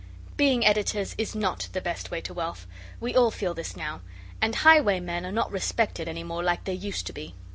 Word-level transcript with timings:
Being 0.35 0.65
editors 0.65 1.13
is 1.19 1.35
not 1.35 1.69
the 1.73 1.79
best 1.79 2.09
way 2.09 2.21
to 2.21 2.33
wealth. 2.33 2.65
We 2.99 3.13
all 3.15 3.29
feel 3.29 3.53
this 3.53 3.77
now, 3.77 4.01
and 4.41 4.55
highwaymen 4.55 5.27
are 5.27 5.31
not 5.31 5.51
respected 5.51 6.07
any 6.07 6.23
more 6.23 6.41
like 6.41 6.63
they 6.63 6.73
used 6.73 7.05
to 7.05 7.13
be. 7.13 7.35